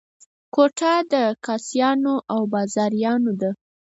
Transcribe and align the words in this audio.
کوټه 0.53 0.93
د 1.11 1.13
کاسيانو 1.45 2.15
او 2.33 2.41
بازیانو 2.53 3.31
ده. 3.41 3.51